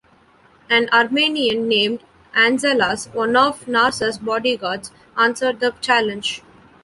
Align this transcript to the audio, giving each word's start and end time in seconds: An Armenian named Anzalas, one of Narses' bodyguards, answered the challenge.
An 0.67 0.89
Armenian 0.91 1.67
named 1.67 2.03
Anzalas, 2.35 3.13
one 3.13 3.35
of 3.37 3.67
Narses' 3.67 4.17
bodyguards, 4.17 4.89
answered 5.15 5.59
the 5.59 5.75
challenge. 5.79 6.41